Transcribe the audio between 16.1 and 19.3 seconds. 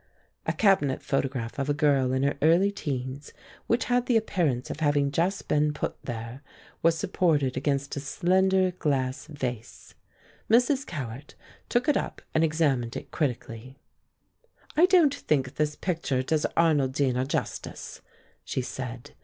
does Arnoldina justice," she said.